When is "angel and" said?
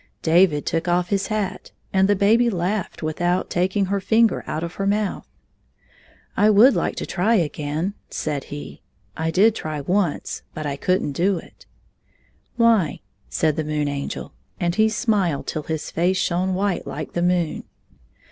13.87-14.73